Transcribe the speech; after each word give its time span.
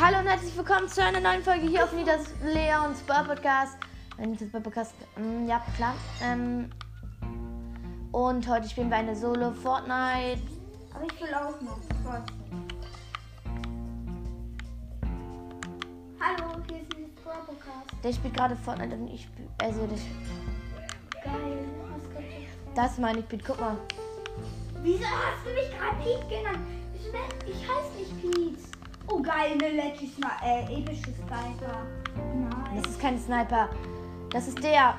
Hallo 0.00 0.20
und 0.20 0.28
herzlich 0.28 0.56
willkommen 0.56 0.86
zu 0.86 1.02
einer 1.02 1.18
neuen 1.18 1.42
Folge 1.42 1.66
hier 1.66 1.82
auf 1.82 1.92
Nieders 1.92 2.26
Leons 2.44 3.00
Spur 3.00 3.24
Podcast. 3.24 3.76
Ein 4.16 4.38
Spur 4.38 4.60
Podcast, 4.60 4.94
ähm, 5.16 5.48
ja 5.48 5.60
klar. 5.74 5.96
Ähm, 6.22 6.70
und 8.12 8.46
heute 8.48 8.68
spielen 8.68 8.90
wir 8.90 8.98
eine 8.98 9.16
Solo 9.16 9.50
Fortnite. 9.50 10.40
Aber 10.94 11.04
ich 11.04 11.20
will 11.20 11.34
auch 11.34 11.60
noch. 11.60 11.80
Hallo, 16.20 16.62
hier 16.68 16.78
ist 16.80 16.96
ein 16.96 17.10
Spur 17.18 17.32
Podcast. 17.32 18.04
Der 18.04 18.12
spielt 18.12 18.34
gerade 18.34 18.54
Fortnite 18.54 18.94
und 18.94 19.08
ich 19.08 19.24
spiele. 19.24 19.48
Also, 19.60 19.84
das, 19.88 20.00
Geil. 21.24 21.64
Das 22.76 22.98
meine 22.98 23.18
ich, 23.18 23.28
Pete. 23.28 23.42
Guck 23.44 23.60
mal. 23.60 23.76
Wieso 24.80 25.06
hast 25.06 25.44
du 25.44 25.50
mich 25.50 25.76
gerade 25.76 25.96
Pete 26.04 26.28
genannt? 26.28 26.64
Ich 27.48 27.68
heiße 27.68 27.98
nicht 27.98 28.22
Pete. 28.22 28.37
Oh 29.10 29.22
geil, 29.22 29.52
eine 29.52 29.70
letztes 29.70 30.18
Mal 30.18 30.32
äh, 30.44 30.64
epische 30.64 31.14
Sniper. 31.14 31.86
Nein. 32.16 32.82
Das 32.82 32.90
ist 32.90 33.00
kein 33.00 33.18
Sniper. 33.18 33.70
Das 34.30 34.48
ist 34.48 34.62
der. 34.62 34.94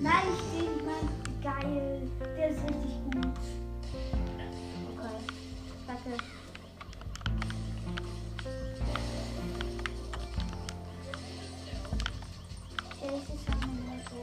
Nein, 0.00 0.22
ich 0.32 0.60
sehe 0.60 0.70
mein. 0.84 1.08
Geil. 1.42 2.08
Der 2.36 2.50
ist 2.50 2.62
richtig 2.62 2.94
gut. 3.12 3.26
Okay. 4.96 5.18
Warte. 5.86 6.10
So. 14.08 14.22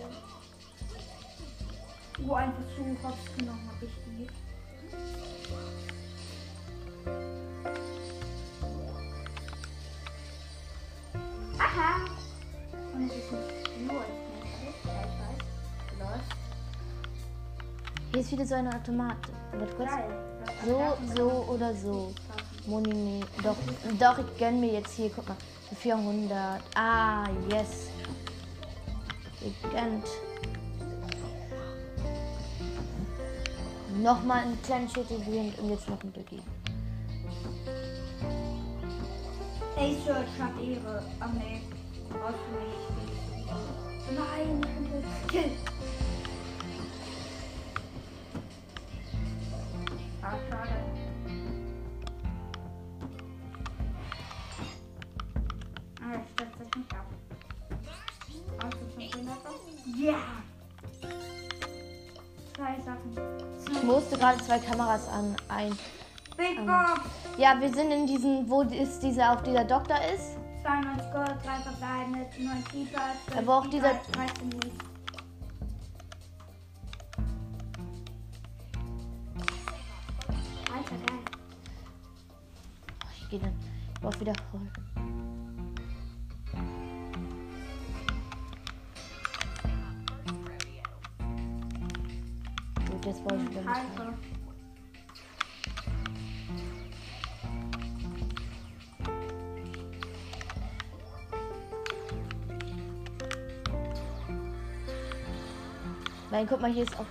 Oh, 2.25 2.33
einfach 2.35 2.63
so 2.77 3.07
hops 3.07 3.37
genommen 3.37 3.69
habe 3.69 3.85
ich 3.85 3.91
die. 4.05 5.32
Und 13.03 13.11
es 13.11 13.17
ist 13.17 13.31
nicht 13.31 13.91
nur 13.91 14.01
ich 14.01 14.87
weiß. 14.87 15.39
Los. 15.99 16.23
Hier 18.11 18.21
ist 18.21 18.31
wieder 18.31 18.45
so 18.45 18.55
eine 18.55 18.73
Automat. 18.73 19.17
Warte 19.51 19.73
kurz. 19.75 19.91
So, 20.65 21.13
so 21.13 21.29
oder 21.51 21.75
so. 21.75 22.13
Moni, 22.65 22.93
nee. 22.93 23.25
Doch, 23.43 23.57
doch, 23.99 24.19
ich 24.19 24.37
gönn 24.37 24.61
mir 24.61 24.71
jetzt 24.71 24.93
hier. 24.93 25.11
Guck 25.13 25.27
mal. 25.27 25.35
Für 25.67 25.75
400. 25.75 26.61
Ah, 26.75 27.25
yes. 27.49 27.89
Gegönnt. 29.41 30.07
Nochmal 34.01 34.43
einen 34.43 34.61
kleinen 34.61 34.87
Schädel 34.87 35.17
und 35.57 35.69
jetzt 35.69 35.89
noch 35.89 36.01
ein 36.01 36.11
Biggie. 36.11 36.41
Ey, 39.75 39.97
Search 40.05 40.39
hat 40.39 40.53
Ehre. 40.61 41.03
Oh 41.19 41.37
ne. 41.37 41.61
Nein, 44.15 44.61
ich 45.23 45.27
Kill. 45.27 45.51
Ah, 50.21 50.33
schade. 50.49 50.69
Ah, 55.99 56.17
das 56.17 56.29
stürzt 56.31 56.59
sich 56.59 56.75
nicht 56.75 56.93
ab. 56.93 57.05
Viel 58.97 59.25
davon? 59.25 59.55
Ja! 59.97 60.15
Zwei 62.55 62.75
Sachen. 62.85 63.17
Ich 63.71 63.83
musste 63.83 64.17
gerade 64.17 64.37
zwei 64.43 64.59
Kameras 64.59 65.07
an 65.07 65.35
ein. 65.49 65.77
Big 66.37 66.65
Box! 66.65 67.01
Ja, 67.37 67.59
wir 67.59 67.73
sind 67.73 67.91
in 67.91 68.05
diesem, 68.05 68.47
wo 68.49 68.61
ist 68.61 69.01
dieser 69.01 69.33
auch 69.33 69.41
dieser 69.41 69.63
Doktor 69.63 69.97
ist. 70.13 70.42
92 71.13 71.13
Gold, 71.13 71.45
3 71.45 71.59
verbleibende, 71.61 72.25
9 72.39 72.63
Keeper, 72.65 73.01
12 73.27 73.37
Aber 73.37 73.57
auch 73.57 73.69
Keeper, 73.69 73.93
dieser- 73.93 74.11
13 74.25 74.49
nicht. 74.49 74.71
Alter, 80.73 80.95
geil. 81.05 81.19
Oh, 83.03 83.07
ich 83.21 83.29
gehe 83.29 83.39
dann. 83.39 83.53
Ich 83.93 84.01
brauch 84.01 84.19
wieder 84.19 84.33
voll. 84.51 84.67
Gut, 92.89 93.05
jetzt 93.05 93.23
brauche 93.23 93.37
ich 93.41 93.49
wieder 93.51 94.32
Nein, 106.43 106.49
guck 106.49 106.61
mal, 106.61 106.73
hier 106.73 106.83
ist 106.83 106.99
auch. 106.99 107.05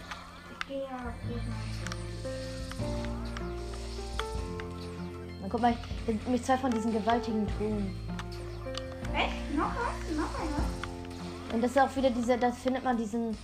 Na, 5.40 5.48
guck 5.48 5.62
mal, 5.62 5.72
hier 5.72 6.06
sind 6.06 6.22
nämlich 6.24 6.44
zwei 6.44 6.58
von 6.58 6.70
diesen 6.70 6.92
gewaltigen 6.92 7.46
Truhen. 7.56 7.96
Echt? 9.14 9.56
Noch 9.56 9.70
was? 9.70 10.14
Noch 10.14 10.38
einer? 10.38 11.54
Und 11.54 11.64
das 11.64 11.70
ist 11.70 11.78
auch 11.78 11.96
wieder 11.96 12.10
dieser, 12.10 12.36
das 12.36 12.58
findet 12.58 12.84
man 12.84 12.98
diesen, 12.98 13.34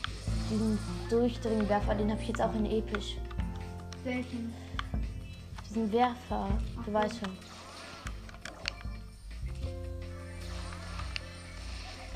diesen 0.51 0.79
Durchdringwerfer, 1.09 1.95
den 1.95 2.11
habe 2.11 2.21
ich 2.21 2.29
jetzt 2.29 2.43
auch 2.43 2.55
in 2.55 2.67
episch. 2.67 3.17
Welchen? 4.05 4.53
Diesen 5.71 5.91
Werfer, 5.91 6.49
du 6.85 6.93
weißt 6.93 7.21
schon. 7.21 7.39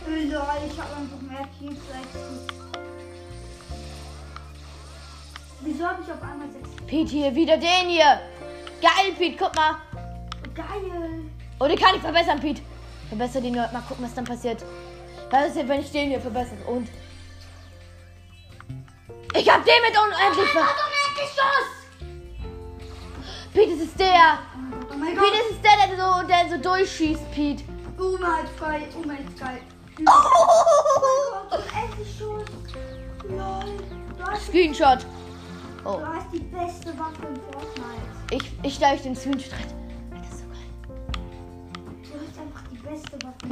Lol, 0.06 0.18
ich 0.28 0.78
habe 0.78 0.96
einfach 0.96 1.22
mehr 1.22 1.48
Cubes 1.58 2.61
Wieso 5.82 5.91
habe 5.91 6.03
ich 6.04 6.12
auf 6.12 6.22
einmal 6.22 6.48
6? 6.48 6.69
Pete, 6.87 7.10
hier 7.10 7.34
wieder 7.34 7.56
den 7.56 7.88
hier. 7.88 8.20
Geil, 8.81 9.12
Pete, 9.19 9.37
guck 9.37 9.53
mal. 9.56 9.78
Geil! 10.54 11.25
Oh, 11.59 11.66
den 11.66 11.76
kann 11.76 11.97
ich 11.97 12.00
verbessern, 12.00 12.38
Pete. 12.38 12.62
Verbessere 13.09 13.43
den 13.43 13.54
hier. 13.54 13.69
Mal 13.72 13.82
gucken, 13.88 14.04
was 14.04 14.15
dann 14.15 14.25
passiert. 14.25 14.65
Was 15.32 15.48
ist 15.48 15.56
denn, 15.56 15.69
wenn 15.69 15.81
ich 15.81 15.91
den 15.91 16.10
hier 16.10 16.20
verbessere? 16.20 16.62
Und. 16.69 16.88
Ich 19.34 19.50
hab 19.50 19.65
den 19.65 19.75
mit 19.82 19.98
unendlich 19.98 20.50
ver... 20.50 20.60
unendlich 20.60 21.32
Schuss! 21.34 21.69
Pete, 23.53 23.70
das 23.72 23.81
ist 23.81 23.99
der. 23.99 24.38
Oh 24.88 24.97
mein 24.97 25.16
Pete, 25.16 25.32
das 25.32 25.50
ist 25.50 25.64
der, 25.64 25.88
der 25.88 25.97
so, 25.97 26.26
der 26.28 26.49
so 26.49 26.62
durchschießt, 26.62 27.32
Pete. 27.32 27.64
Oh 27.99 28.16
mein 28.20 28.47
geil, 28.60 28.88
oh 28.97 29.04
mein 29.04 29.34
geil. 29.37 29.60
Oh 29.99 30.12
Gott, 31.50 31.64
unendlich 31.75 32.16
Schuss. 32.16 32.44
Lol. 33.28 34.38
Screenshot. 34.47 35.04
Oh, 35.84 35.98
du 35.98 36.06
hast 36.06 36.32
die 36.32 36.38
beste 36.38 36.97
Waffe 36.97 37.26
in 37.26 37.37
Fortnite. 37.50 38.03
ich, 38.31 38.53
ich 38.62 38.75
stelle 38.76 38.94
euch 38.94 39.03
den 39.03 39.16
Screenshot 39.16 39.53
rein. 39.53 39.66
Das 40.10 40.28
ist 40.28 40.38
so 40.38 40.44
geil. 40.47 40.69
Du 42.04 42.10
hast 42.20 42.38
einfach 42.38 42.62
die 42.70 42.76
beste 42.76 43.19
Waffe. 43.26 43.47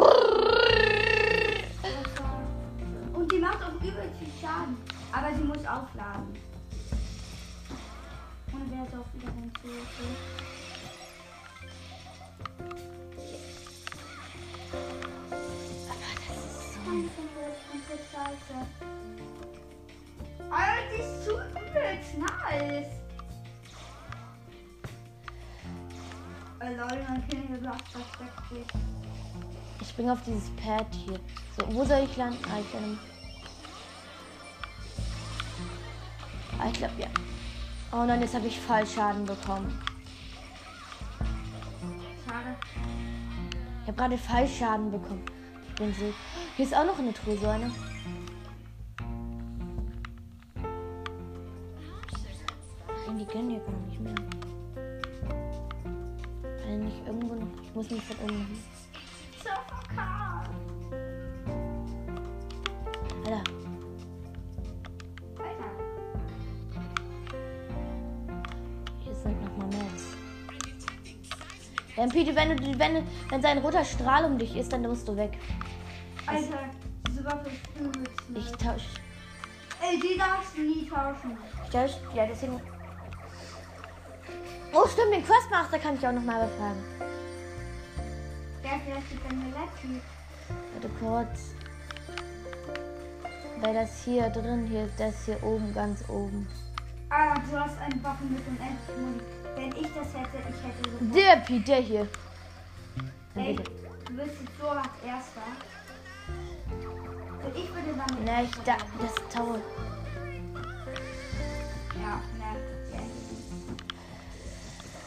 Und 3.14 3.32
die 3.32 3.38
macht 3.38 3.58
auch 3.62 3.74
übelst 3.82 4.16
viel 4.18 4.28
Schaden. 4.40 4.76
Aber 5.10 5.34
sie 5.34 5.42
muss 5.42 5.58
aufladen. 5.58 6.28
Und 8.52 8.70
wer 8.70 8.84
ist 8.84 8.94
auch 8.94 9.12
wieder 9.14 9.32
ein 9.32 9.52
Zürich? 9.60 9.78
Scheiße. 18.12 18.56
Alter, 20.50 20.82
die 20.90 21.00
ist 21.00 21.24
zu 21.24 21.59
übelst 21.70 22.18
nice. 22.18 22.88
Oh 26.62 26.66
Leute, 26.66 27.06
mein 27.08 27.28
Kind 27.28 27.48
gesagt, 27.54 27.88
versteckt 27.88 28.48
sich. 28.50 28.66
Ich 29.80 29.94
bin 29.94 30.10
auf 30.10 30.18
dieses 30.26 30.50
Pad 30.56 30.86
hier. 30.92 31.18
So, 31.58 31.74
wo 31.74 31.84
soll 31.84 32.04
ich 32.04 32.16
landen? 32.16 32.38
Ah, 32.44 32.60
ich 32.60 32.72
lande. 32.72 32.98
Ah, 36.58 36.66
ich 36.66 36.74
glaube, 36.74 36.94
ja. 36.98 37.08
Oh 37.92 38.04
nein, 38.04 38.20
jetzt 38.20 38.34
habe 38.34 38.46
ich 38.46 38.60
Fallschaden 38.60 39.24
bekommen. 39.24 39.80
Schade. 42.26 42.56
Ich 43.82 43.88
habe 43.88 43.96
gerade 43.96 44.18
Fallschaden 44.18 44.90
bekommen. 44.90 45.24
Den 45.78 45.94
See. 45.94 46.12
Hier 46.56 46.66
ist 46.66 46.74
auch 46.74 46.84
noch 46.84 46.98
eine 46.98 47.14
Truhe, 47.14 47.38
so 47.38 47.48
eine. 47.48 47.72
Können 53.32 53.50
hier 53.50 53.60
gar 53.60 53.72
nicht 53.86 54.00
mehr. 54.00 54.14
Kann 56.42 56.72
ich 56.72 56.84
nicht 56.84 57.06
irgendwo 57.06 57.34
noch. 57.34 57.62
Ich 57.62 57.74
muss 57.74 57.90
mich 57.90 58.02
von 58.02 58.16
oben 58.24 58.38
machen. 58.38 58.56
Alter. 63.24 63.42
Hier 69.04 69.14
sind 69.14 69.40
noch 69.42 69.56
mal 69.58 69.66
Mats. 69.66 70.04
Ähm, 71.96 72.08
Peter, 72.08 72.34
wenn, 72.34 72.56
du, 72.56 72.78
wenn, 72.78 73.06
wenn 73.30 73.42
sein 73.42 73.58
roter 73.58 73.84
Strahl 73.84 74.24
um 74.24 74.38
dich 74.38 74.56
ist, 74.56 74.72
dann 74.72 74.82
musst 74.82 75.06
du 75.06 75.16
weg. 75.16 75.38
Alter, 76.26 76.58
diese 77.08 77.24
Waffe 77.24 77.50
ist 77.50 77.80
übelst 77.80 78.22
Ich 78.30 78.34
nice. 78.34 78.52
tausch. 78.58 78.86
Ey, 79.82 79.98
die 80.00 80.18
darfst 80.18 80.56
du 80.56 80.62
nie 80.62 80.88
tauschen. 80.88 81.36
Ich 81.64 81.70
tausch. 81.70 81.92
Ja, 82.14 82.26
deswegen. 82.26 82.60
Oh, 84.72 84.86
stimmt, 84.86 85.12
den 85.12 85.24
Questmaster 85.24 85.78
kann 85.78 85.96
ich 85.96 86.06
auch 86.06 86.12
nochmal 86.12 86.46
befragen. 86.46 86.82
Der 88.62 88.78
vielleicht 88.84 89.12
ist 89.12 89.20
eine 89.28 89.50
Lucky. 89.50 90.00
Warte 90.74 90.88
kurz. 91.00 91.54
Weil 93.60 93.74
das 93.74 94.04
hier 94.04 94.30
drin, 94.30 94.66
hier, 94.66 94.88
das 94.96 95.24
hier 95.24 95.42
oben, 95.42 95.74
ganz 95.74 96.08
oben. 96.08 96.46
Ah, 97.10 97.34
du 97.34 97.58
hast 97.58 97.78
eine 97.80 98.02
Waffe 98.04 98.24
mit 98.24 98.40
unendlich 98.46 98.96
Muni. 98.96 99.20
Wenn 99.56 99.84
ich 99.84 99.92
das 99.92 100.14
hätte, 100.14 100.38
ich 100.48 100.64
hätte 100.64 100.90
sofort. 100.90 101.16
Der 101.16 101.36
Pi, 101.36 101.60
der 101.60 101.80
hier. 101.80 102.08
Ey, 103.34 103.56
du 103.56 103.62
bist 104.14 104.40
jetzt 104.40 104.60
so 104.60 104.68
als 104.68 104.88
erster. 105.04 105.42
Und 107.44 107.56
ich 107.56 107.68
würde 107.74 107.92
dann. 107.96 108.18
Na, 108.24 108.42
ich 108.42 108.50
da, 108.64 108.76
das 109.00 109.14
Tower. 109.34 109.58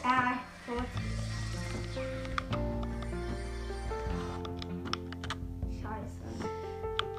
Ah, 0.06 0.34
gut. 0.66 0.84
Scheiße. 5.80 6.20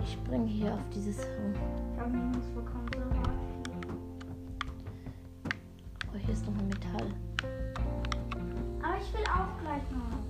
Ich 0.04 0.14
springe 0.14 0.46
hier 0.46 0.76
auf 0.76 0.90
dieses 0.94 1.18
Haus. 1.18 1.28
Ich 1.94 2.00
habe 2.00 2.12
Minus 2.12 2.46
bekommen. 2.50 2.88
So. 2.94 3.00
Oh, 6.14 6.18
hier 6.18 6.34
ist 6.34 6.46
noch 6.46 6.56
ein 6.60 6.68
Metall. 6.68 7.12
Aber 8.84 8.98
ich 9.02 9.14
will 9.14 9.26
auch 9.34 9.60
gleich 9.62 9.82
noch. 9.90 10.26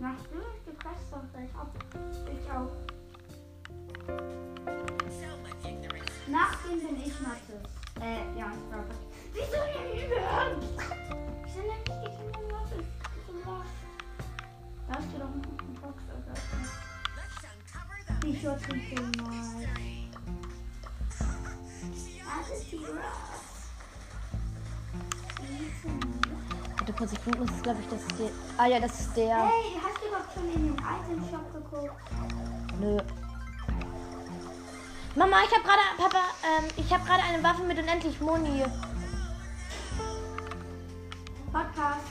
Machst 0.00 0.26
du? 0.32 0.38
Du 0.68 0.76
kannst 0.82 1.12
doch 1.12 1.32
gleich 1.32 1.54
ab. 1.54 1.72
Ich 2.32 2.50
auch. 2.50 2.85
Nach 6.36 6.54
dem 6.56 6.78
bin 6.78 6.96
ich 7.00 7.18
Mathis. 7.20 7.64
Äh, 7.98 8.38
ja, 8.38 8.52
ich 8.52 8.64
glaube. 8.68 8.92
Wieso 9.32 9.56
nicht 9.88 10.06
überhaupt? 10.06 10.62
Wieso 11.44 11.60
nennt 11.60 11.88
ich 11.88 11.98
dich 12.04 12.16
immer 12.20 12.42
Mathis? 12.52 12.88
Wieso 13.14 13.32
was? 13.46 13.70
Da 14.86 14.92
hast 14.96 15.08
du 15.14 15.18
doch 15.18 15.32
noch 15.32 15.48
einen 15.64 15.76
Box 15.80 15.96
eröffnet. 16.12 16.68
Die 18.22 18.36
Schutz 18.36 18.60
ist 18.60 18.86
so 18.94 19.02
nice. 19.22 19.64
Das 22.26 22.58
ist 22.58 22.70
die 22.70 22.84
Ross. 22.84 23.56
Warte 26.76 26.92
kurz, 26.92 27.12
ich 27.12 27.38
muss, 27.38 27.62
glaube 27.62 27.80
ich, 27.80 27.88
das 27.88 28.00
ist 28.02 28.18
der. 28.18 28.30
Ah 28.58 28.66
ja, 28.66 28.78
das 28.78 29.00
ist 29.00 29.16
der. 29.16 29.36
Hey, 29.38 29.80
hast 29.82 30.02
du 30.02 30.08
doch 30.10 30.34
schon 30.34 30.52
in 30.52 30.64
den 30.64 30.74
Item 30.74 31.30
Shop 31.30 31.50
geguckt? 31.54 31.94
Nö. 32.78 33.00
Mama, 35.16 35.36
ich 35.48 35.50
habe 35.50 35.64
gerade, 35.64 35.80
Papa, 35.96 36.24
ähm, 36.44 36.68
ich 36.76 36.92
habe 36.92 37.02
gerade 37.06 37.22
eine 37.22 37.42
Waffe 37.42 37.62
mit 37.62 37.78
unendlich 37.78 38.20
Moni. 38.20 38.62
Podcast. 41.50 42.06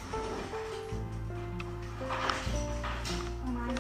Oh 3.46 3.52
nein. 3.54 3.76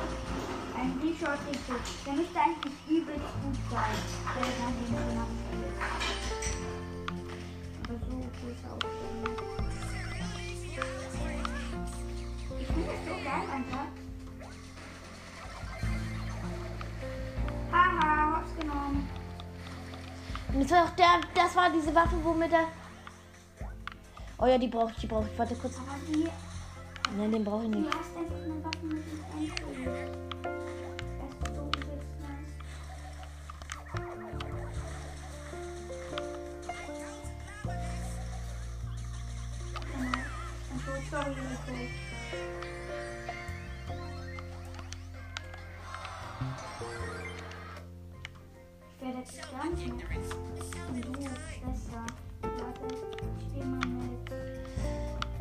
Ein 0.77 1.01
T-Shirt 1.01 1.39
ist 1.51 1.65
gut. 1.65 1.81
Der 2.05 2.13
müsste 2.13 2.39
eigentlich 2.39 2.73
übelst 2.87 3.25
gut 3.41 3.55
sein. 3.71 3.97
Der 4.35 4.43
ist 4.47 4.61
an 4.61 4.73
dem 4.85 5.17
abgespielt. 5.17 5.73
Aber 7.83 7.97
so 7.97 8.11
cool 8.13 8.51
ist 8.51 8.65
auch 8.69 8.79
schon. 8.79 9.25
Ich 12.61 12.67
finde 12.67 12.91
es 12.91 12.99
so 13.07 13.13
geil 13.23 13.43
einfach. 13.51 14.04
Das 20.61 20.71
war 20.71 20.85
auch 20.85 20.89
der, 20.91 21.21
das 21.33 21.55
war 21.55 21.69
diese 21.69 21.93
Waffe, 21.93 22.15
womit 22.23 22.53
er. 22.53 22.67
Oh 24.37 24.45
ja, 24.45 24.57
die 24.57 24.67
brauche 24.67 24.91
ich, 24.91 24.97
die 24.97 25.07
brauche 25.07 25.27
ich. 25.31 25.37
Warte 25.37 25.55
kurz. 25.55 25.75
Aber 25.77 25.97
die, 26.07 26.27
Nein, 27.17 27.31
den 27.31 27.43
brauche 27.43 27.63
ich 27.63 27.69
nicht. 27.69 27.87
hast 27.87 28.17
einfach 28.17 28.35
eine 28.35 28.63
Waffe 28.63 28.85
mit 28.85 29.05
dem 29.05 29.47
Endpunkt. 29.47 30.25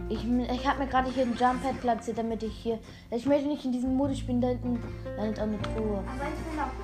Ich, 0.09 0.25
ich 0.25 0.67
habe 0.67 0.79
mir 0.79 0.87
gerade 0.87 1.11
hier 1.11 1.25
ein 1.25 1.37
Jumppad 1.37 1.81
platziert, 1.81 2.19
damit 2.19 2.43
ich 2.43 2.55
hier. 2.55 2.79
Ich 3.11 3.26
möchte 3.26 3.49
nicht 3.49 3.65
in 3.65 3.73
diesem 3.73 3.94
Modus 3.97 4.19
spielen, 4.19 4.41
da 4.41 4.49
hinten 4.49 4.79
landet 5.17 5.41
auch 5.41 5.44
eine 5.44 5.61
Truhe. 5.62 5.99
Aber 5.99 6.29
ich 6.29 6.53
will 6.53 6.61
auch 6.61 6.84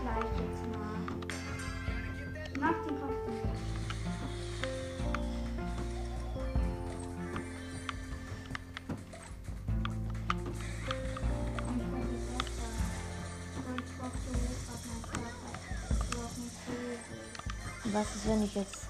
Was 17.93 18.07
ist, 18.15 18.29
wenn 18.29 18.45
ich 18.45 18.55
jetzt. 18.55 18.87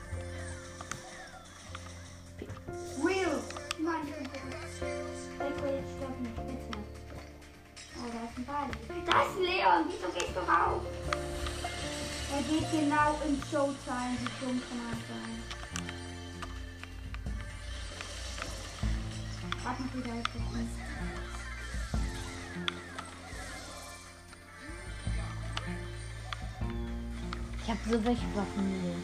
Real! 3.03 3.41
Nein, 3.79 4.03
ich 4.07 4.15
bin 4.15 4.29
so. 4.79 4.85
Ich 4.85 5.63
will 5.63 5.75
jetzt 5.75 5.93
stirb 5.97 6.21
nicht, 6.21 6.37
bitte. 6.37 6.79
Oh, 7.97 8.11
da 8.13 8.67
ist. 8.67 9.09
Da 9.09 9.23
ist 9.23 9.39
Leon! 9.39 9.87
Wieso 9.89 10.13
gehst 10.13 10.37
du 10.37 10.41
rauf? 10.41 10.83
Er 12.33 12.43
geht 12.43 12.71
genau 12.71 13.19
in 13.27 13.41
Showtime. 13.51 14.19
Wie 14.21 14.45
dumm 14.45 14.61
kann 14.69 14.79
man 14.85 14.99
sein? 15.09 15.43
Warte 19.65 19.83
noch 19.83 19.95
wieder, 19.95 20.15
ich 20.17 20.25
das 20.25 21.40
Ich 27.71 27.77
habe 27.77 27.99
so 27.99 28.05
welche 28.05 28.27
Waffen 28.35 28.67
hier. 28.83 28.95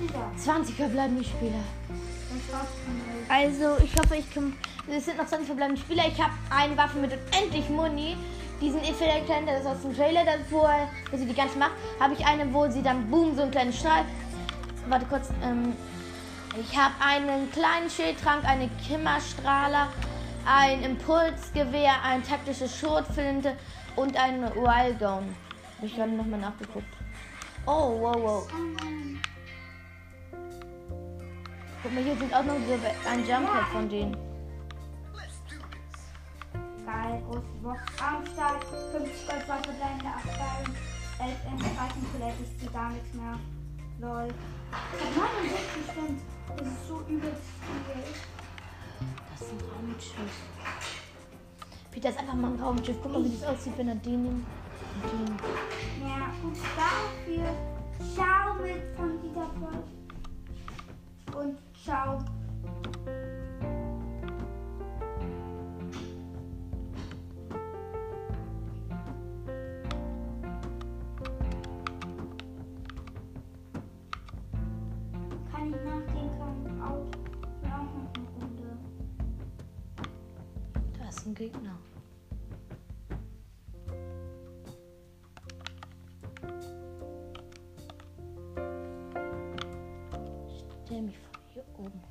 Dieser? 0.00 0.30
20 0.36 0.76
verbleibende 0.76 1.24
Spieler. 1.24 1.64
Also, 3.28 3.82
ich 3.82 3.96
hoffe, 3.98 4.16
ich 4.16 4.32
komme. 4.32 4.52
Es 4.88 5.06
sind 5.06 5.16
noch 5.16 5.26
20 5.26 5.46
verbleibende 5.46 5.80
Spieler. 5.80 6.04
Ich 6.06 6.20
habe 6.20 6.34
eine 6.50 6.76
Waffe 6.76 6.98
mit 6.98 7.12
unendlich 7.12 7.68
Muni. 7.70 8.16
Diesen 8.60 8.80
Effekt, 8.80 9.28
das 9.28 9.60
ist 9.60 9.66
aus 9.66 9.82
dem 9.82 9.94
Trailer, 9.94 10.24
das 10.24 10.38
wo, 10.50 10.66
sie 11.16 11.26
die 11.26 11.34
ganze 11.34 11.58
macht. 11.58 11.72
Habe 12.00 12.14
ich 12.14 12.26
eine, 12.26 12.52
wo 12.54 12.68
sie 12.70 12.82
dann 12.82 13.10
boom, 13.10 13.36
so 13.36 13.42
einen 13.42 13.50
kleinen 13.50 13.72
Strahl. 13.72 14.04
Warte 14.88 15.04
kurz. 15.06 15.28
Ähm, 15.42 15.74
ich 16.58 16.76
habe 16.76 16.94
einen 17.00 17.50
kleinen 17.52 17.90
Schildtrank, 17.90 18.46
eine 18.46 18.70
Kimmerstrahler, 18.86 19.88
ein 20.46 20.82
Impulsgewehr, 20.82 22.02
ein 22.02 22.22
taktische 22.22 22.66
Schrotflinte 22.66 23.56
und 23.94 24.16
ein 24.16 24.42
Wildgun. 24.42 25.36
Habe 25.76 25.86
ich 25.86 25.94
gerade 25.94 26.12
nochmal 26.12 26.40
nachgeguckt. 26.40 26.86
Oh, 27.66 28.00
wow, 28.00 28.16
wow. 28.16 28.48
Guck 31.82 31.94
mal, 31.94 32.02
hier 32.02 32.16
sind 32.16 32.32
auch 32.34 32.44
noch 32.44 32.54
ein 32.54 33.28
Jumppad 33.28 33.68
von 33.70 33.88
denen. 33.88 34.25
Geil, 36.86 37.22
große 37.26 37.54
Box 37.62 37.80
am 38.00 38.24
Start. 38.26 38.64
50 38.92 39.26
Gold, 39.26 39.44
2 39.44 39.54
verbleibende 39.58 40.06
8 40.06 40.24
Ballen. 40.38 40.76
11 41.18 41.36
im 41.50 41.58
zweiten 41.58 42.12
Toilette, 42.12 42.42
ich 42.42 42.60
zieh 42.60 42.72
gar 42.72 42.90
nichts 42.90 43.12
mehr. 43.14 43.38
Lol. 43.98 44.28
Ich 44.28 45.04
hab 45.04 45.32
69 45.34 45.86
Cent. 45.94 46.20
Das 46.56 46.66
ist 46.66 46.88
so 46.88 47.00
übelst 47.08 47.42
viel. 47.60 48.04
Das 49.30 49.40
ist 49.40 49.52
ein 49.52 49.58
Raumschiff. 49.68 50.34
Peter 51.90 52.08
ist 52.10 52.18
einfach 52.18 52.34
mal 52.34 52.52
ein 52.52 52.60
Raumschiff. 52.60 52.96
Guck 53.02 53.12
mal, 53.12 53.24
wie 53.24 53.30
das 53.30 53.44
aussieht, 53.44 53.72
wenn 53.76 53.88
er 53.88 53.94
den 53.96 54.22
nimmt. 54.22 54.46
Den. 55.02 55.36
Ja, 56.06 56.30
und 56.42 56.56
dafür 56.76 57.50
ciao 58.14 58.54
mit 58.62 58.82
von 58.96 59.20
dieser 59.22 59.46
Folge. 59.58 59.82
Und 61.36 61.58
Ciao. 61.86 62.18
Gegner. 81.36 81.78
Stell 90.84 91.02
mich 91.02 91.18
von 91.18 91.40
hier 91.52 91.64
oben. 91.76 92.02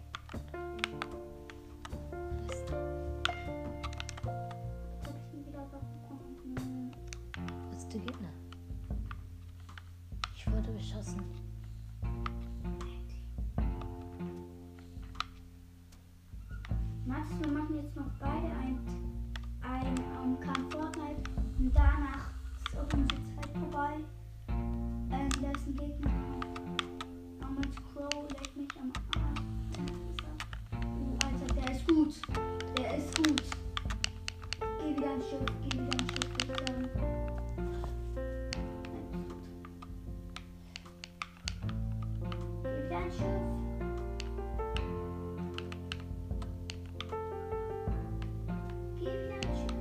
Das 7.71 7.81
ist, 7.81 7.93
der 7.93 8.01
Gegner. 8.01 8.29
Ich 10.35 10.51
wurde 10.51 10.71
beschossen. 10.71 11.23
Max, 17.07 17.29
wir 17.39 17.47
machen 17.47 17.74
wieder 42.85 43.01
ins 43.01 43.15
Schiff. 43.15 43.25
Geh 48.99 49.05
wieder 49.05 49.35
ins 49.35 49.59
Schiff. 49.59 49.73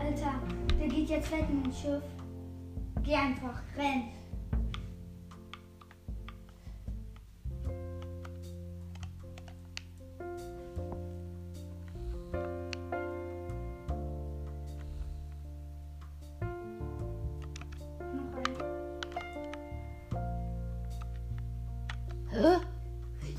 Alter, 0.00 0.34
der 0.78 0.88
geht 0.88 1.08
jetzt 1.08 1.30
weg 1.30 1.46
in 1.50 1.64
ins 1.64 1.78
Schiff. 1.78 2.02
Geh 3.02 3.14
einfach, 3.14 3.62
renn. 3.76 4.23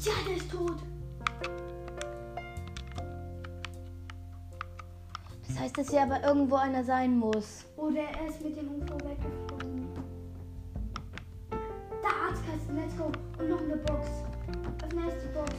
Ja, 0.05 0.11
der 0.27 0.37
ist 0.37 0.51
tot. 0.51 0.75
Das 5.47 5.59
heißt, 5.59 5.77
dass 5.77 5.89
hier 5.89 6.03
aber 6.03 6.23
irgendwo 6.23 6.55
einer 6.55 6.83
sein 6.83 7.17
muss. 7.17 7.65
Oder 7.77 8.01
er 8.01 8.27
ist 8.27 8.43
mit 8.43 8.55
dem 8.55 8.67
UFO 8.69 8.95
weggeflogen. 8.95 9.87
Da, 11.49 12.09
Arztkasten, 12.27 12.75
let's 12.75 12.95
go. 12.97 13.11
Und 13.39 13.49
noch 13.49 13.61
eine 13.61 13.77
Box. 13.77 14.07
Öffne 14.83 15.05
erst 15.05 15.17
die 15.25 15.33
Box. 15.33 15.51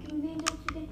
Gegen 0.00 0.22
wen 0.22 0.38
du 0.38 0.44
zu 0.44 0.74
den. 0.74 0.88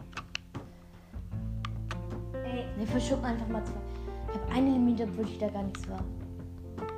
Ey, 2.45 2.65
Ne, 2.77 2.87
verschuck 2.87 3.25
einfach 3.25 3.49
mal 3.49 3.65
zwei. 3.65 3.81
Ich 4.29 4.41
habe 4.41 4.53
eine 4.53 4.69
eliminiert, 4.71 5.09
obwohl 5.11 5.25
ich 5.25 5.39
da 5.39 5.49
gar 5.49 5.63
nichts 5.63 5.89
war. 5.89 6.05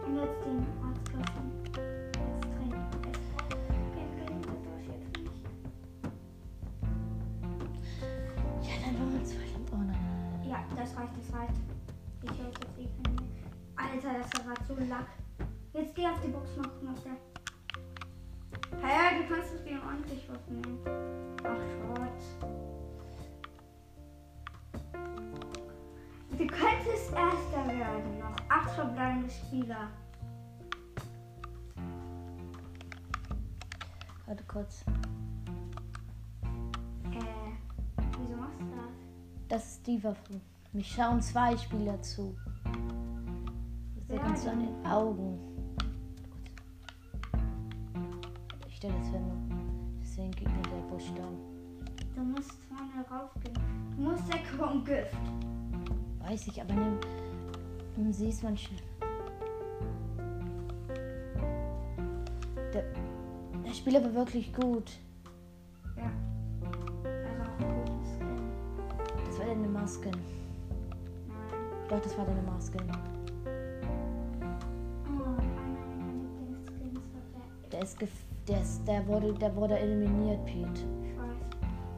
und 0.06 0.16
jetzt 0.16 0.44
den 0.44 0.66
Arztkasten. 0.82 1.45
So 14.66 14.74
lack. 14.88 15.06
Jetzt 15.72 15.94
geh 15.94 16.06
auf 16.06 16.20
die 16.20 16.28
Box 16.28 16.48
auf 16.58 17.02
der. 17.04 17.16
Hey, 18.82 19.22
du 19.22 19.34
kannst 19.34 19.54
es 19.54 19.64
dir 19.64 19.80
ordentlich 19.82 20.28
was 20.28 20.46
nehmen. 20.48 20.78
Ach, 21.44 21.60
Schrott. 21.72 22.22
Du 26.30 26.46
könntest 26.46 27.12
Erster 27.12 27.66
werden. 27.66 28.18
Noch 28.18 28.36
acht 28.48 28.70
verbleibende 28.70 29.30
Spieler. 29.30 29.88
Warte 34.26 34.44
kurz. 34.44 34.84
Äh, 37.12 37.52
wieso 38.18 38.36
machst 38.36 38.60
du 38.60 38.66
das? 38.76 38.90
Das 39.48 39.66
ist 39.72 39.86
die 39.86 40.02
Waffe. 40.02 40.40
Mich 40.72 40.92
schauen 40.92 41.22
zwei 41.22 41.56
Spieler 41.56 42.02
zu. 42.02 42.36
Du 44.44 44.50
an 44.50 44.60
den 44.60 44.86
Augen. 44.86 45.38
Ich 48.68 48.76
stelle 48.76 48.94
das 48.98 49.08
hin. 49.08 49.24
Deswegen 50.00 50.30
geht 50.32 50.48
mir 50.48 50.62
der 50.62 50.88
Busch 50.88 51.10
da. 51.16 51.22
Du 52.14 52.22
musst 52.22 52.52
vorne 52.68 53.04
raufgehen. 53.10 53.56
Du 53.96 54.02
musst 54.02 54.24
Deckung 54.32 54.84
Gift. 54.84 55.16
Weiß 56.20 56.46
ich, 56.48 56.60
aber 56.60 56.74
nimm. 56.74 56.98
Du 57.96 58.12
siehst 58.12 58.44
manchmal. 58.44 58.78
Der, 62.74 62.84
der 63.64 63.74
Spieler 63.74 64.04
war 64.04 64.14
wirklich 64.14 64.52
gut. 64.52 64.98
Ja. 65.96 66.10
Das 69.24 69.38
war 69.38 69.46
deine 69.46 69.68
Maske. 69.68 70.10
Doch, 71.88 72.00
das 72.00 72.16
war 72.18 72.26
deine 72.26 72.42
Maske. 72.42 72.78
Der. 77.76 77.82
Ist, 77.82 77.98
der, 78.48 78.60
ist 78.60 78.86
der 78.86 79.06
wurde, 79.06 79.32
der 79.34 79.54
wurde 79.54 79.78
eliminiert, 79.78 80.44
Pete. 80.46 80.84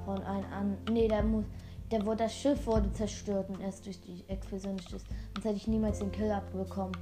Von 0.05 0.23
einem 0.23 0.53
an. 0.53 0.79
Nee, 0.91 1.09
der 1.09 1.23
muss. 1.23 1.45
Der 1.91 2.05
wurde, 2.05 2.25
das 2.25 2.35
Schiff 2.35 2.67
wurde 2.67 2.93
zerstört 2.93 3.49
und 3.49 3.61
erst 3.61 3.87
durch 3.87 3.99
die 4.01 4.23
Explosion 4.29 4.77
ist. 4.77 4.91
Sonst 4.91 5.05
hätte 5.45 5.57
ich 5.57 5.69
niemals 5.69 6.01
den 6.01 6.13
Kill 6.13 6.31
abbekommen. 6.31 6.93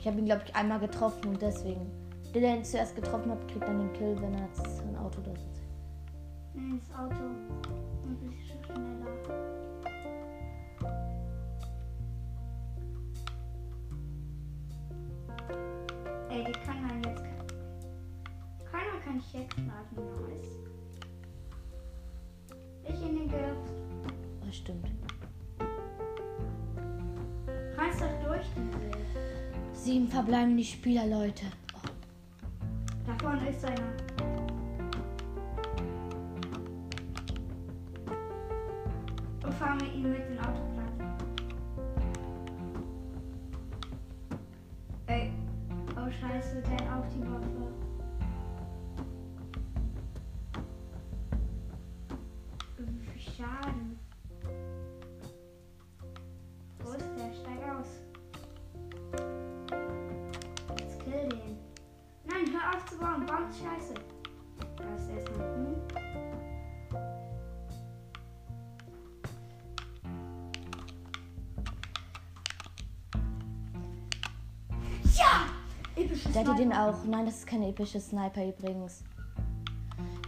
Ich 0.00 0.06
habe 0.06 0.18
ihn, 0.18 0.24
glaube 0.24 0.42
ich, 0.44 0.54
einmal 0.56 0.80
getroffen 0.80 1.28
und 1.28 1.42
deswegen. 1.42 1.86
Der, 2.34 2.40
der 2.40 2.56
ihn 2.56 2.64
zuerst 2.64 2.96
getroffen 2.96 3.30
hat, 3.30 3.46
kriegt 3.46 3.62
dann 3.62 3.78
den 3.78 3.92
Kill, 3.92 4.16
wenn 4.20 4.34
er 4.34 4.48
ein 4.88 4.96
Auto 4.96 5.20
da 5.20 5.30
sitzt. 5.30 5.62
Nein, 6.52 6.80
das 6.80 6.98
Auto. 6.98 7.14
Ein 7.14 8.16
bisschen 8.16 8.64
schneller. 8.64 9.03
Nice. 19.56 20.58
Ich 22.88 23.02
in 23.02 23.16
den 23.16 23.28
Gift. 23.28 23.72
Oh, 24.42 24.52
stimmt. 24.52 24.86
Kannst 27.76 28.00
doch 28.00 28.22
durch. 28.24 28.46
Sieben 29.72 30.08
verbleibende 30.08 30.64
Spieler, 30.64 31.06
Leute. 31.06 31.44
Oh, 31.74 31.88
Da 33.06 33.14
vorne 33.22 33.48
ist 33.50 33.64
einer. 33.64 33.80
Und 39.44 39.54
fahren 39.54 39.80
wir 39.80 39.92
ihn 39.92 40.10
mit 40.10 40.20
dem 40.28 40.38
Auto 40.38 40.62
platt. 40.74 41.08
Ey. 45.06 45.32
Oh 45.96 46.10
scheiße, 46.10 46.62
der 46.62 46.96
auch 46.96 47.06
die 47.08 47.20
Waffe. 47.20 47.63
Der 75.96 76.44
hatte 76.44 76.56
den 76.56 76.72
auch. 76.72 77.04
Nein, 77.04 77.26
das 77.26 77.38
ist 77.38 77.46
keine 77.46 77.68
epische 77.68 78.00
Sniper 78.00 78.44
übrigens. 78.46 79.04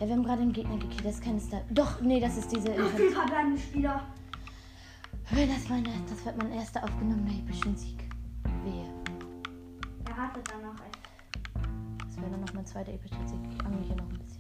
Ja, 0.01 0.07
wir 0.07 0.15
haben 0.15 0.23
gerade 0.23 0.43
einen 0.43 0.53
Gegner 0.53 0.77
gekillt. 0.77 1.05
Das 1.05 1.15
ist 1.17 1.25
keine 1.25 1.41
Sniper. 1.41 1.65
Doch, 1.71 2.01
nee, 2.01 2.21
das 2.21 2.37
ist 2.37 2.53
diese. 2.53 2.71
Noch 2.71 2.91
viel 2.91 3.11
verbleibende 3.11 3.61
Spieler. 3.61 4.03
Wenn 5.31 5.49
das, 5.49 5.69
meine, 5.69 5.89
das 6.09 6.25
wird 6.25 6.37
mein 6.37 6.53
erster 6.53 6.85
aufgenommener 6.85 7.33
epischen 7.33 7.77
Sieg. 7.77 7.99
Wehe. 8.65 8.87
Er 10.09 10.17
hatte 10.17 10.41
dann 10.45 10.63
noch 10.63 10.85
echt. 10.85 12.07
Das 12.07 12.17
wäre 12.19 12.31
dann 12.31 12.41
noch 12.41 12.53
mein 12.55 12.65
zweiter 12.65 12.93
epischer 12.93 13.27
Sieg. 13.27 13.41
Ich 13.51 13.65
angel 13.65 13.83
hier 13.83 13.97
noch 13.97 14.05
ein 14.05 14.19
bisschen. 14.19 14.36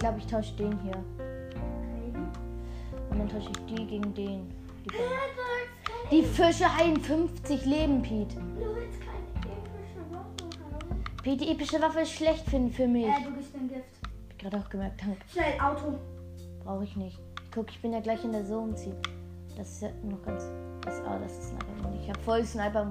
Glaube, 0.00 0.18
ich 0.18 0.26
tausche 0.26 0.52
den 0.56 0.76
hier. 0.80 0.96
Und 3.10 3.18
dann 3.18 3.28
tausche 3.28 3.50
ich 3.50 3.66
die 3.66 3.86
gegen 3.86 4.14
den. 4.14 4.50
Die, 6.10 6.10
die 6.10 6.22
Fische 6.24 6.74
heilen 6.74 7.00
50 7.00 7.66
Leben, 7.66 8.02
Pete. 8.02 8.34
du 8.36 8.74
willst 8.74 9.00
keine 9.00 9.28
epische 9.44 10.00
Waffe 10.10 10.88
haben. 10.88 11.04
Pete, 11.22 11.44
die 11.44 11.52
epische 11.52 11.80
Waffe 11.80 12.00
ist 12.00 12.12
schlecht 12.12 12.44
für, 12.48 12.68
für 12.70 12.88
mich. 12.88 13.06
Äh, 13.06 13.24
du 13.24 13.30
bist 13.32 13.54
ein 13.54 13.68
Gift. 13.68 13.84
Hab 14.02 14.30
ich 14.30 14.38
gerade 14.38 14.58
auch 14.58 14.68
gemerkt. 14.70 15.00
Danke. 15.02 15.18
Schnell, 15.30 15.60
Auto. 15.60 15.98
Brauche 16.64 16.84
ich 16.84 16.96
nicht. 16.96 17.18
Guck, 17.54 17.70
ich 17.70 17.80
bin 17.82 17.92
ja 17.92 18.00
gleich 18.00 18.24
in 18.24 18.32
der 18.32 18.44
Zone. 18.46 18.74
Zieh. 18.74 18.94
Das 19.56 19.70
ist 19.70 19.82
ja 19.82 19.90
noch 20.02 20.22
ganz. 20.22 20.44
Das, 20.82 21.00
ah, 21.02 21.18
das 21.18 21.32
ist 21.32 21.50
Sniper. 21.50 21.92
Ich 22.02 22.08
habe 22.08 22.20
voll 22.20 22.44
Sniper. 22.44 22.90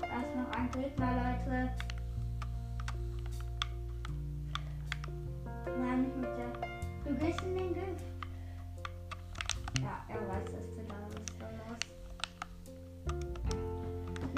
Da 0.00 0.20
ist 0.20 0.36
noch 0.36 0.52
ein 0.52 0.70
Gegner, 0.72 1.38
Leute. 1.46 1.91
Nein, 5.78 6.02
nicht 6.02 6.16
mit 6.16 6.30
der. 6.36 6.52
Du 7.04 7.14
gehst 7.18 7.40
in 7.42 7.54
den 7.56 7.74
Gift. 7.74 8.04
Ja, 9.80 10.04
er 10.08 10.28
weiß, 10.28 10.44
dass 10.44 10.70
du 10.74 10.82
da 10.88 10.94
bist. 11.10 11.30
Voll 11.38 11.54
los. 11.58 11.78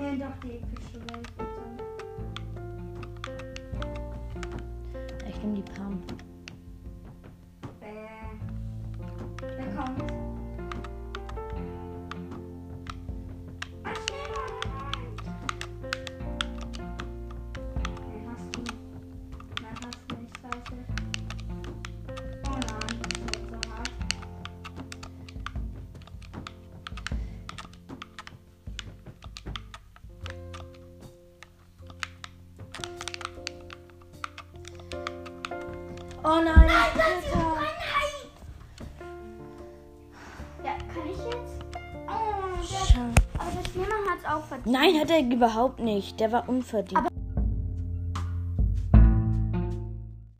Nee, 0.00 0.16
doch 0.18 0.36
die 0.42 0.56
epische 0.56 1.00
Welt. 1.10 1.28
Ich 5.28 5.36
nehme 5.42 5.54
die 5.54 5.62
Pam. 5.62 6.02
Nein! 36.84 37.24
Ja, 40.64 40.72
kann 40.92 41.08
ich 41.10 41.18
jetzt? 41.18 41.64
Oh, 42.06 42.58
der, 42.60 43.14
aber 43.38 43.50
der 43.50 43.70
Schneemann 43.70 44.10
hat 44.10 44.18
es 44.18 44.24
auch 44.26 44.44
verdient. 44.44 44.66
Nein, 44.66 45.00
hat 45.00 45.10
er 45.10 45.20
überhaupt 45.20 45.80
nicht. 45.80 46.20
Der 46.20 46.32
war 46.32 46.48
unverdient. 46.48 46.98
Aber 46.98 47.13